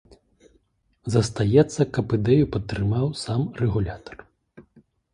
[1.15, 4.15] Застаецца, каб ідэю падтрымаў сам рэгулятар.